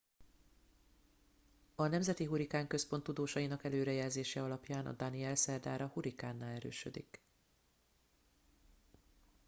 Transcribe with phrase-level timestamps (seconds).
[1.75, 7.21] a nemzeti hurrikán központ tudósainak előrejelzése alapján a danielle szerdára hurikánná erősödik